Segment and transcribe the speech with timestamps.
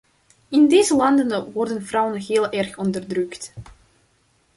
[0.49, 3.53] In deze landen worden vrouwen heel erg onderdrukt.